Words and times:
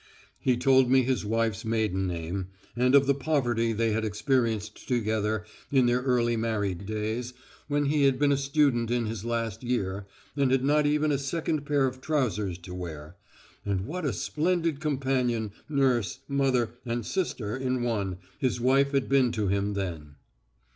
He 0.39 0.57
told 0.57 0.89
me 0.89 1.03
his 1.03 1.23
wife's 1.25 1.63
maiden 1.63 2.07
name, 2.07 2.47
and 2.75 2.95
of 2.95 3.05
the 3.05 3.13
poverty 3.13 3.71
they 3.71 3.91
had 3.91 4.03
experienced 4.03 4.87
together 4.87 5.45
in 5.71 5.85
their 5.85 6.01
early 6.01 6.35
married 6.35 6.87
days, 6.87 7.33
when 7.67 7.85
he 7.85 8.05
had 8.05 8.17
been 8.17 8.31
a 8.31 8.35
student 8.35 8.89
in 8.89 9.05
his 9.05 9.23
last 9.23 9.61
year, 9.61 10.07
and 10.35 10.49
had 10.49 10.63
not 10.63 10.87
even 10.87 11.11
a 11.11 11.19
second 11.19 11.67
pair 11.67 11.85
of 11.85 12.01
trousers 12.01 12.57
to 12.57 12.73
wear, 12.73 13.15
and 13.63 13.81
what 13.85 14.03
a 14.03 14.11
splendid 14.11 14.79
companion, 14.79 15.51
nurse, 15.69 16.21
mother, 16.27 16.71
and 16.83 17.05
sister 17.05 17.55
in 17.55 17.83
one, 17.83 18.17
his 18.39 18.59
wife 18.59 18.93
had 18.93 19.07
been 19.07 19.31
to 19.33 19.49
him 19.49 19.75
then. 19.75 20.15